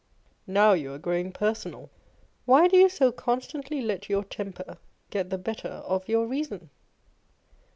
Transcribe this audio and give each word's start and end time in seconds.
Now 0.47 0.73
you 0.73 0.91
are 0.95 0.97
growing 0.97 1.31
personal. 1.31 1.91
Why 2.45 2.67
do 2.67 2.75
you 2.75 2.89
so 2.89 3.11
constantly 3.11 3.83
let 3.83 4.09
your 4.09 4.23
temper 4.23 4.79
get 5.11 5.29
the 5.29 5.37
better 5.37 5.67
of 5.67 6.09
your 6.09 6.25
reason 6.25 6.71